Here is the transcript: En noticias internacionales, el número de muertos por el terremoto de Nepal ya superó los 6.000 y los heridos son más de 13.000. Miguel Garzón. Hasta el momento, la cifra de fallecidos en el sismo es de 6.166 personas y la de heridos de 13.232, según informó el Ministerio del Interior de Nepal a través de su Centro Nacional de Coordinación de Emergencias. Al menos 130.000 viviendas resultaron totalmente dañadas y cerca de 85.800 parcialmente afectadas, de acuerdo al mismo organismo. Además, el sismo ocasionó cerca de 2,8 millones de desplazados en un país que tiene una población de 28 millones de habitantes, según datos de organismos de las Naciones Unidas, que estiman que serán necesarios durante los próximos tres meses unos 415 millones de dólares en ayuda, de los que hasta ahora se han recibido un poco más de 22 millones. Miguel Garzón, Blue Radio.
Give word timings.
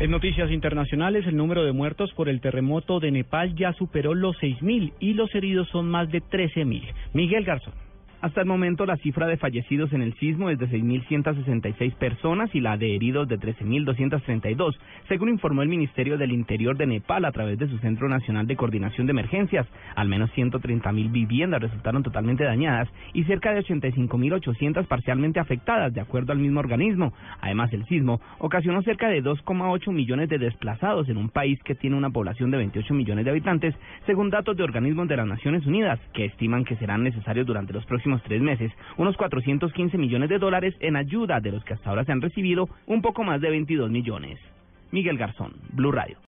En 0.00 0.10
noticias 0.10 0.50
internacionales, 0.50 1.26
el 1.26 1.36
número 1.36 1.62
de 1.62 1.72
muertos 1.72 2.10
por 2.14 2.30
el 2.30 2.40
terremoto 2.40 3.00
de 3.00 3.10
Nepal 3.10 3.54
ya 3.54 3.74
superó 3.74 4.14
los 4.14 4.34
6.000 4.38 4.94
y 4.98 5.12
los 5.12 5.34
heridos 5.34 5.68
son 5.68 5.90
más 5.90 6.10
de 6.10 6.22
13.000. 6.22 6.94
Miguel 7.12 7.44
Garzón. 7.44 7.74
Hasta 8.22 8.42
el 8.42 8.46
momento, 8.46 8.84
la 8.84 8.98
cifra 8.98 9.26
de 9.26 9.38
fallecidos 9.38 9.94
en 9.94 10.02
el 10.02 10.12
sismo 10.18 10.50
es 10.50 10.58
de 10.58 10.68
6.166 10.68 11.94
personas 11.94 12.54
y 12.54 12.60
la 12.60 12.76
de 12.76 12.94
heridos 12.94 13.26
de 13.28 13.38
13.232, 13.38 14.76
según 15.08 15.30
informó 15.30 15.62
el 15.62 15.70
Ministerio 15.70 16.18
del 16.18 16.32
Interior 16.32 16.76
de 16.76 16.86
Nepal 16.86 17.24
a 17.24 17.32
través 17.32 17.58
de 17.58 17.66
su 17.66 17.78
Centro 17.78 18.10
Nacional 18.10 18.46
de 18.46 18.56
Coordinación 18.56 19.06
de 19.06 19.12
Emergencias. 19.12 19.66
Al 19.96 20.08
menos 20.08 20.30
130.000 20.34 21.10
viviendas 21.10 21.62
resultaron 21.62 22.02
totalmente 22.02 22.44
dañadas 22.44 22.90
y 23.14 23.24
cerca 23.24 23.54
de 23.54 23.62
85.800 23.62 24.86
parcialmente 24.86 25.40
afectadas, 25.40 25.94
de 25.94 26.02
acuerdo 26.02 26.32
al 26.32 26.40
mismo 26.40 26.60
organismo. 26.60 27.14
Además, 27.40 27.72
el 27.72 27.86
sismo 27.86 28.20
ocasionó 28.38 28.82
cerca 28.82 29.08
de 29.08 29.22
2,8 29.24 29.92
millones 29.92 30.28
de 30.28 30.36
desplazados 30.36 31.08
en 31.08 31.16
un 31.16 31.30
país 31.30 31.58
que 31.62 31.74
tiene 31.74 31.96
una 31.96 32.10
población 32.10 32.50
de 32.50 32.58
28 32.58 32.92
millones 32.92 33.24
de 33.24 33.30
habitantes, 33.30 33.74
según 34.04 34.28
datos 34.28 34.58
de 34.58 34.62
organismos 34.62 35.08
de 35.08 35.16
las 35.16 35.26
Naciones 35.26 35.64
Unidas, 35.64 35.98
que 36.12 36.26
estiman 36.26 36.66
que 36.66 36.76
serán 36.76 37.02
necesarios 37.02 37.46
durante 37.46 37.72
los 37.72 37.86
próximos 37.86 38.09
tres 38.22 38.42
meses 38.42 38.72
unos 38.96 39.16
415 39.16 39.96
millones 39.98 40.28
de 40.28 40.38
dólares 40.38 40.74
en 40.80 40.96
ayuda, 40.96 41.40
de 41.40 41.52
los 41.52 41.64
que 41.64 41.74
hasta 41.74 41.90
ahora 41.90 42.04
se 42.04 42.12
han 42.12 42.20
recibido 42.20 42.68
un 42.86 43.02
poco 43.02 43.24
más 43.24 43.40
de 43.40 43.50
22 43.50 43.90
millones. 43.90 44.38
Miguel 44.90 45.18
Garzón, 45.18 45.52
Blue 45.72 45.92
Radio. 45.92 46.16